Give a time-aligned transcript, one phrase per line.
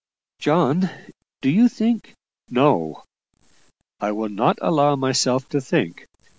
[0.39, 0.89] "John,
[1.41, 2.15] do you think"
[2.49, 3.03] "No;
[3.99, 6.07] I will not allow myself to think.